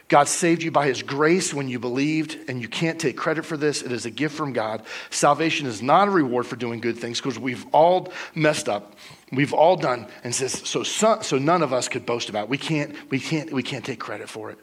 [0.07, 3.57] God saved you by his grace when you believed, and you can't take credit for
[3.57, 3.81] this.
[3.81, 4.83] It is a gift from God.
[5.10, 8.95] Salvation is not a reward for doing good things because we've all messed up.
[9.33, 12.49] We've all done, and says, so, so none of us could boast about it.
[12.49, 14.60] We can't, we can't, we can't take credit for it.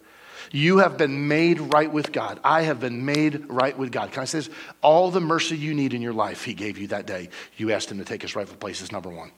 [0.50, 2.40] You have been made right with God.
[2.42, 4.12] I have been made right with God.
[4.12, 4.50] Can I say this?
[4.82, 7.28] All the mercy you need in your life, He gave you that day.
[7.56, 9.32] You asked Him to take His rightful place, is number one.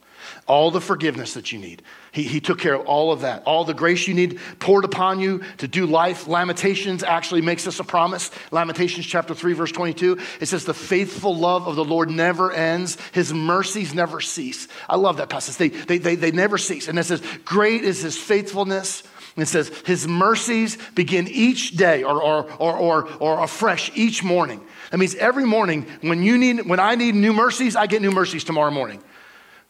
[0.46, 1.82] All the forgiveness that you need.
[2.16, 3.42] He, he took care of all of that.
[3.44, 6.26] All the grace you need poured upon you to do life.
[6.26, 8.30] Lamentations actually makes us a promise.
[8.50, 10.18] Lamentations chapter 3, verse 22.
[10.40, 14.66] It says, The faithful love of the Lord never ends, His mercies never cease.
[14.88, 15.56] I love that passage.
[15.56, 16.88] They, they, they, they never cease.
[16.88, 19.02] And it says, Great is His faithfulness.
[19.36, 24.24] And it says, His mercies begin each day or, or, or, or, or afresh each
[24.24, 24.62] morning.
[24.90, 28.10] That means every morning when, you need, when I need new mercies, I get new
[28.10, 29.02] mercies tomorrow morning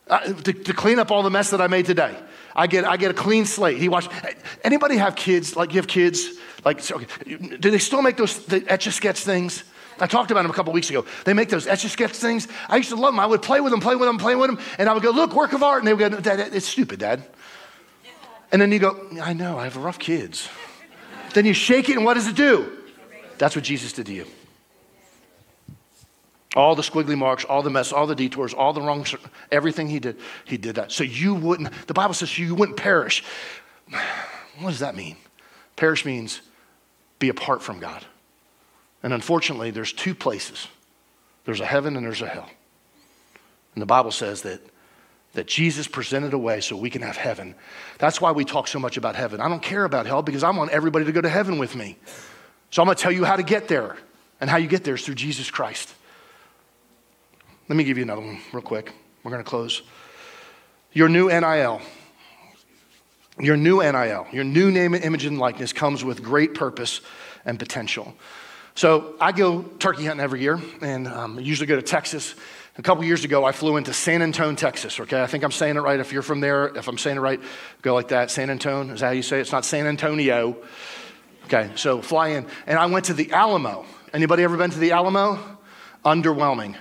[0.08, 2.16] uh, to, to, clean up all the mess that I made today.
[2.54, 3.78] I get, I get a clean slate.
[3.78, 4.10] He watched.
[4.62, 5.56] Anybody have kids?
[5.56, 6.28] Like you have kids?
[6.64, 9.64] Like, okay, do they still make those the etch a sketch things?
[9.98, 11.06] I talked about them a couple weeks ago.
[11.24, 12.48] They make those etch a sketch things.
[12.68, 13.20] I used to love them.
[13.20, 15.10] I would play with them, play with them, play with them, and I would go,
[15.10, 17.22] "Look, work of art," and they would go, "Dad, it's stupid, Dad."
[18.52, 19.58] And then you go, "I know.
[19.58, 20.48] I have rough kids."
[21.34, 22.70] then you shake it, and what does it do?
[23.38, 24.26] That's what Jesus did to you.
[26.56, 29.06] All the squiggly marks, all the mess, all the detours, all the wrong,
[29.52, 30.90] everything he did, he did that.
[30.90, 33.22] So you wouldn't, the Bible says you wouldn't perish.
[34.58, 35.16] What does that mean?
[35.76, 36.40] Perish means
[37.18, 38.04] be apart from God.
[39.02, 40.66] And unfortunately, there's two places
[41.44, 42.48] there's a heaven and there's a hell.
[43.74, 44.60] And the Bible says that,
[45.34, 47.54] that Jesus presented a way so we can have heaven.
[47.98, 49.40] That's why we talk so much about heaven.
[49.40, 51.98] I don't care about hell because I want everybody to go to heaven with me.
[52.70, 53.96] So I'm going to tell you how to get there.
[54.40, 55.94] And how you get there is through Jesus Christ.
[57.68, 58.92] Let me give you another one real quick.
[59.24, 59.82] We're going to close.
[60.92, 61.80] Your new NIL.
[63.38, 67.02] Your new NIL, your new name, image, and likeness comes with great purpose
[67.44, 68.14] and potential.
[68.74, 72.34] So I go turkey hunting every year, and um, I usually go to Texas.
[72.78, 74.98] A couple years ago, I flew into San Antonio, Texas.
[75.00, 76.00] Okay, I think I'm saying it right.
[76.00, 77.40] If you're from there, if I'm saying it right,
[77.82, 78.30] go like that.
[78.30, 79.42] San Antonio is that how you say it?
[79.42, 80.56] It's not San Antonio.
[81.44, 83.84] Okay, so fly in, and I went to the Alamo.
[84.14, 85.58] Anybody ever been to the Alamo?
[86.04, 86.76] Underwhelming.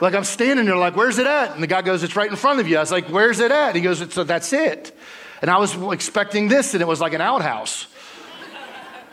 [0.00, 1.54] Like I'm standing there, like, where's it at?
[1.54, 2.76] And the guy goes, it's right in front of you.
[2.76, 3.74] I was like, where's it at?
[3.74, 4.96] He goes, so that's it.
[5.42, 7.86] And I was expecting this, and it was like an outhouse.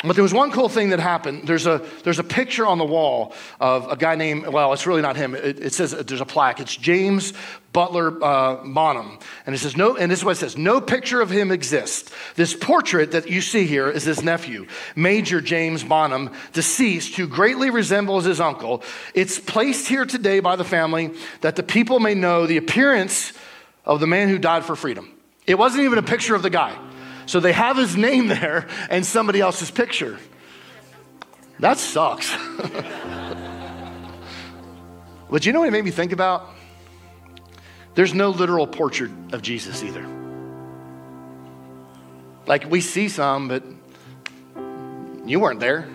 [0.04, 1.48] But there was one cool thing that happened.
[1.48, 5.02] There's a, there's a picture on the wall of a guy named, well, it's really
[5.02, 5.36] not him.
[5.36, 6.60] It, it says there's a plaque.
[6.60, 7.34] It's James
[7.74, 9.20] Butler uh, Bonham.
[9.46, 12.12] And it says, no, and this is what it says no picture of him exists.
[12.36, 17.70] This portrait that you see here is his nephew, Major James Bonham, deceased, who greatly
[17.70, 18.84] resembles his uncle.
[19.14, 23.34] It's placed here today by the family that the people may know the appearance
[23.84, 25.12] of the man who died for freedom.
[25.46, 26.76] It wasn't even a picture of the guy.
[27.26, 30.18] So they have his name there and somebody else's picture.
[31.60, 32.32] That sucks.
[35.30, 36.50] but you know what it made me think about?
[37.96, 40.06] There's no literal portrait of Jesus either.
[42.46, 43.64] Like we see some, but
[45.26, 45.88] you weren't there.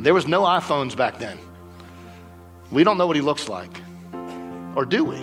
[0.00, 1.38] There was no iPhones back then.
[2.70, 3.80] We don't know what he looks like.
[4.74, 5.18] Or do we?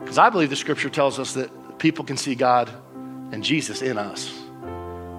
[0.00, 2.70] Because I believe the scripture tells us that people can see God
[3.32, 4.32] and Jesus in us.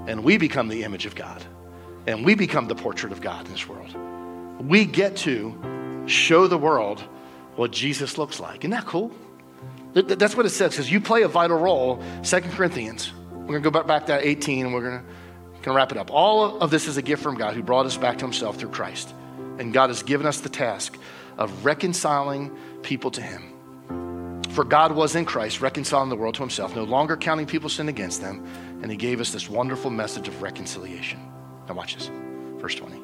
[0.07, 1.43] And we become the image of God.
[2.07, 3.95] And we become the portrait of God in this world.
[4.67, 7.03] We get to show the world
[7.55, 8.59] what Jesus looks like.
[8.59, 9.11] Isn't that cool?
[9.93, 12.01] That's what it says, because you play a vital role.
[12.21, 13.11] Second Corinthians.
[13.31, 15.03] We're going to go back to 18 and we're going
[15.63, 16.11] to wrap it up.
[16.11, 18.69] All of this is a gift from God who brought us back to himself through
[18.69, 19.13] Christ.
[19.57, 20.97] And God has given us the task
[21.37, 23.53] of reconciling people to him.
[24.59, 27.87] For God was in Christ, reconciling the world to himself, no longer counting people's sin
[27.87, 28.45] against them,
[28.81, 31.17] and he gave us this wonderful message of reconciliation.
[31.69, 32.11] Now, watch this.
[32.57, 33.01] Verse 20.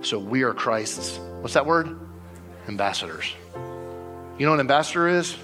[0.00, 2.00] So we are Christ's, what's that word?
[2.66, 3.32] Ambassadors.
[3.54, 5.36] You know what an ambassador is?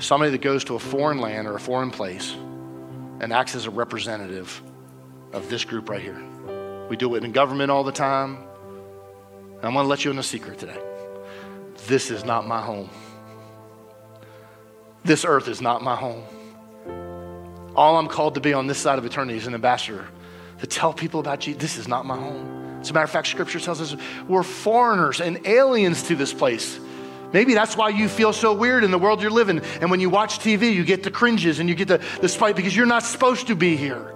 [0.00, 2.34] Somebody that goes to a foreign land or a foreign place
[3.20, 4.62] and acts as a representative
[5.32, 6.22] of this group right here.
[6.90, 8.36] We do it in government all the time.
[9.62, 10.78] I'm going to let you in a secret today.
[11.86, 12.90] This is not my home.
[15.04, 16.24] This earth is not my home.
[17.76, 20.08] All I'm called to be on this side of eternity is an ambassador
[20.60, 21.60] to tell people about Jesus.
[21.60, 22.78] This is not my home.
[22.80, 23.96] As a matter of fact, scripture tells us
[24.28, 26.78] we're foreigners and aliens to this place.
[27.34, 29.60] Maybe that's why you feel so weird in the world you're living.
[29.80, 32.56] And when you watch TV, you get the cringes and you get the, the spite
[32.56, 34.14] because you're not supposed to be here.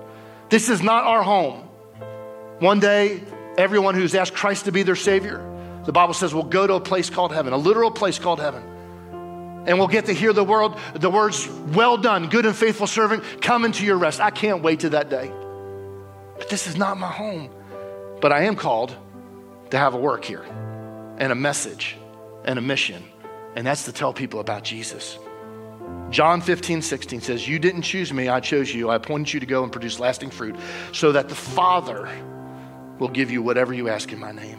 [0.49, 1.69] This is not our home.
[2.61, 3.21] One day,
[3.59, 5.45] everyone who's asked Christ to be their Savior,
[5.85, 8.63] the Bible says, will go to a place called heaven, a literal place called heaven
[9.67, 13.23] and we'll get to hear the world, the words, well done, good and faithful servant,
[13.41, 14.21] come into your rest.
[14.21, 15.31] I can't wait to that day.
[16.39, 17.51] But this is not my home.
[18.21, 18.97] But I am called
[19.71, 20.45] to have a work here
[21.19, 21.97] and a message
[22.45, 23.03] and a mission,
[23.55, 25.19] and that's to tell people about Jesus.
[26.11, 28.89] John 15, 16 says, You didn't choose me, I chose you.
[28.89, 30.57] I appointed you to go and produce lasting fruit
[30.93, 32.09] so that the Father
[32.99, 34.59] will give you whatever you ask in my name.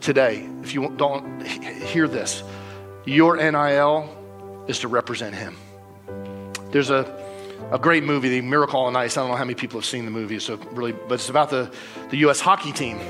[0.00, 2.42] Today, if you don't hear this,
[3.06, 5.56] your NIL is to represent him.
[6.70, 7.06] There's a,
[7.70, 9.16] a great movie, The Miracle on Ice.
[9.16, 11.50] I don't know how many people have seen the movie, so really, but it's about
[11.50, 11.72] the,
[12.10, 12.40] the U.S.
[12.40, 13.00] hockey team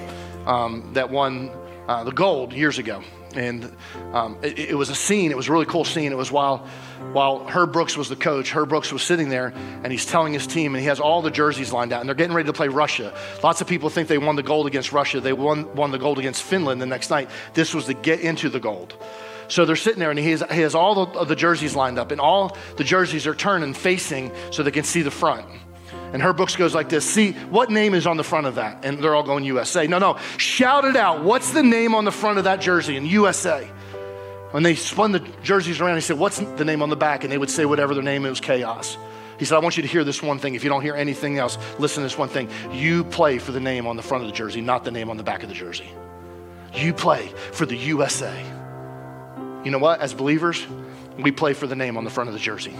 [0.47, 1.51] um, that won
[1.89, 3.03] uh, the gold years ago.
[3.35, 3.71] And
[4.13, 6.11] um, it, it, was a scene, it was a really cool scene.
[6.11, 6.67] It was while,
[7.13, 10.47] while Herb Brooks was the coach, Herb Brooks was sitting there and he's telling his
[10.47, 12.69] team, and he has all the jerseys lined out, and they're getting ready to play
[12.69, 13.15] Russia.
[13.43, 15.21] Lots of people think they won the gold against Russia.
[15.21, 17.29] They won, won the gold against Finland the next night.
[17.53, 18.97] This was to get into the gold.
[19.49, 22.11] So they're sitting there, and he has, he has all the, the jerseys lined up,
[22.11, 25.47] and all the jerseys are turning facing so they can see the front.
[26.13, 28.85] And Herb Brooks goes like this See, what name is on the front of that?
[28.85, 29.87] And they're all going USA.
[29.87, 31.23] No, no, shout it out.
[31.23, 33.69] What's the name on the front of that jersey in USA?
[34.53, 37.25] When they spun the jerseys around, he said, What's the name on the back?
[37.25, 38.97] And they would say whatever their name, it was chaos.
[39.39, 40.55] He said, I want you to hear this one thing.
[40.55, 42.49] If you don't hear anything else, listen to this one thing.
[42.73, 45.19] You play for the name on the front of the jersey, not the name on
[45.19, 45.91] the back of the jersey.
[46.73, 48.45] You play for the USA.
[49.67, 50.01] You know what?
[50.01, 50.65] As believers,
[51.19, 52.73] we play for the name on the front of the jersey.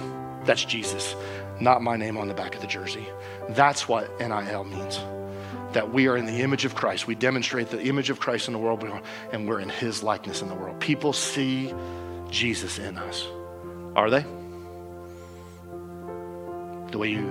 [0.45, 1.17] That's Jesus,
[1.59, 3.09] not my name on the back of the jersey.
[3.49, 5.01] That's what NIL means.
[5.73, 7.09] That we are in the image of Christ.
[7.09, 8.85] We demonstrate the image of Christ in the world,
[9.33, 10.79] and we're in his likeness in the world.
[10.79, 11.75] People see
[12.31, 13.27] Jesus in us.
[13.97, 14.25] Are they?
[16.93, 17.29] The way you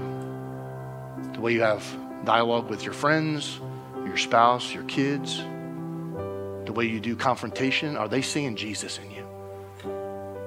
[1.31, 1.81] the way you have
[2.25, 3.61] dialogue with your friends,
[4.05, 9.24] your spouse, your kids, the way you do confrontation, are they seeing Jesus in you?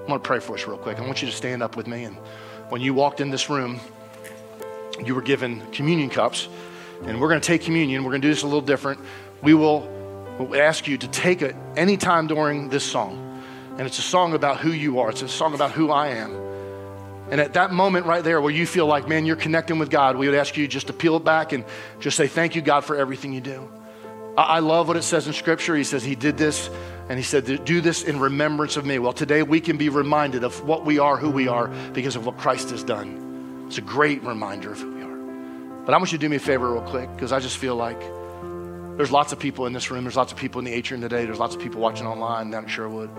[0.08, 0.98] I want to pray for us real quick.
[0.98, 2.04] I want you to stand up with me.
[2.04, 2.16] And
[2.70, 3.78] when you walked in this room,
[5.04, 6.48] you were given communion cups.
[7.04, 8.04] And we're going to take communion.
[8.04, 9.00] We're going to do this a little different.
[9.42, 9.86] We will
[10.56, 13.42] ask you to take it any time during this song.
[13.76, 16.34] And it's a song about who you are, it's a song about who I am.
[17.30, 20.16] And at that moment right there where you feel like, man, you're connecting with God,
[20.16, 21.66] we would ask you just to peel it back and
[22.00, 23.70] just say, thank you, God, for everything you do.
[24.38, 25.74] I love what it says in Scripture.
[25.74, 26.70] He says, He did this
[27.08, 28.98] and he said, Do this in remembrance of me.
[28.98, 32.26] Well, today we can be reminded of what we are, who we are, because of
[32.26, 33.64] what Christ has done.
[33.66, 35.84] It's a great reminder of who we are.
[35.84, 37.76] But I want you to do me a favor, real quick, because I just feel
[37.76, 37.98] like
[38.98, 40.04] there's lots of people in this room.
[40.04, 41.24] There's lots of people in the atrium today.
[41.24, 43.10] There's lots of people watching online down at Sherwood.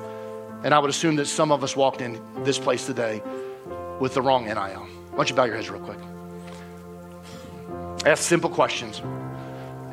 [0.64, 3.24] And I would assume that some of us walked in this place today
[4.00, 4.56] with the wrong NIL.
[4.56, 5.98] Why don't you bow your heads real quick?
[8.06, 9.02] Ask simple questions.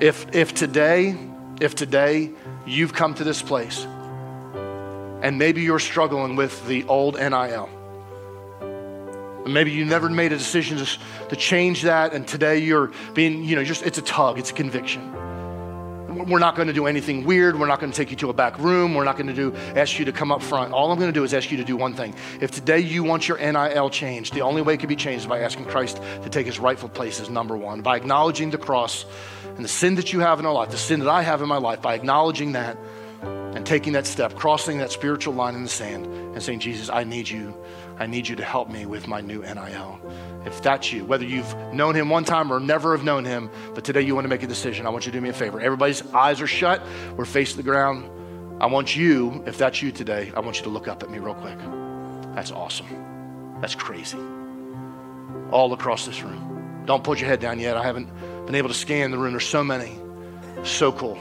[0.01, 1.16] If, if today,
[1.61, 2.30] if today
[2.66, 3.86] you've come to this place
[5.22, 7.68] and maybe you're struggling with the old NIL.
[9.46, 10.84] Maybe you never made a decision
[11.28, 14.54] to, change that, and today you're being, you know, just it's a tug, it's a
[14.54, 15.15] conviction.
[16.24, 17.58] We're not going to do anything weird.
[17.58, 18.94] We're not going to take you to a back room.
[18.94, 20.72] We're not going to do ask you to come up front.
[20.72, 22.14] All I'm going to do is ask you to do one thing.
[22.40, 25.26] If today you want your NIL changed, the only way it can be changed is
[25.28, 29.04] by asking Christ to take his rightful place as number one, by acknowledging the cross
[29.56, 31.48] and the sin that you have in our life, the sin that I have in
[31.48, 32.78] my life, by acknowledging that
[33.22, 37.04] and taking that step, crossing that spiritual line in the sand and saying, Jesus, I
[37.04, 37.54] need you.
[37.99, 40.01] I need you to help me with my new NIL.
[40.44, 43.84] If that's you, whether you've known him one time or never have known him, but
[43.84, 45.61] today you want to make a decision, I want you to do me a favor.
[45.61, 46.82] Everybody's eyes are shut,
[47.16, 48.11] we're facing the ground.
[48.61, 51.18] I want you, if that's you today, I want you to look up at me
[51.18, 51.59] real quick.
[52.34, 52.86] That's awesome.
[53.61, 54.18] That's crazy.
[55.51, 56.82] All across this room.
[56.86, 57.76] Don't put your head down yet.
[57.76, 58.11] I haven't
[58.47, 59.32] been able to scan the room.
[59.32, 59.99] There's so many.
[60.64, 61.18] So cool.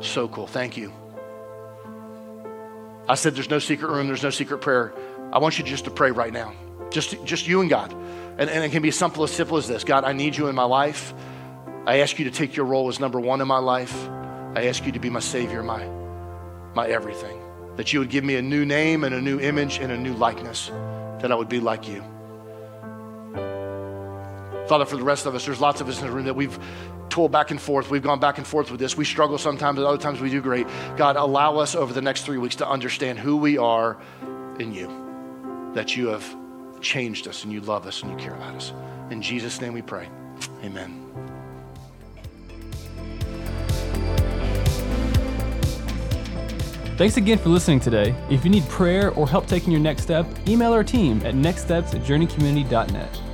[0.00, 0.46] So cool.
[0.46, 0.92] Thank you.
[3.08, 4.92] I said there's no secret room, there's no secret prayer.
[5.32, 6.52] I want you just to pray right now.
[6.90, 7.92] Just, just you and God.
[8.38, 10.48] And, and it can be as simple as simple as this God, I need you
[10.48, 11.14] in my life.
[11.86, 14.08] I ask you to take your role as number one in my life.
[14.54, 15.86] I ask you to be my Savior, my,
[16.74, 17.40] my everything.
[17.76, 20.14] That you would give me a new name and a new image and a new
[20.14, 20.68] likeness,
[21.20, 22.02] that I would be like you.
[24.66, 26.58] Father, for the rest of us, there's lots of us in the room that we've
[27.08, 27.88] tooled back and forth.
[27.88, 28.96] We've gone back and forth with this.
[28.96, 30.66] We struggle sometimes, but other times we do great.
[30.96, 33.96] God, allow us over the next three weeks to understand who we are
[34.58, 34.88] in you,
[35.76, 36.24] that you have
[36.80, 38.72] changed us and you love us and you care about us.
[39.10, 40.08] In Jesus' name we pray.
[40.64, 41.02] Amen.
[46.96, 48.14] Thanks again for listening today.
[48.30, 51.92] If you need prayer or help taking your next step, email our team at nextsteps
[52.96, 53.25] at.